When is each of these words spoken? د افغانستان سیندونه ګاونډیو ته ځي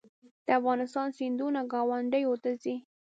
د 0.45 0.47
افغانستان 0.59 1.07
سیندونه 1.19 1.59
ګاونډیو 1.73 2.33
ته 2.43 2.51
ځي 2.61 2.75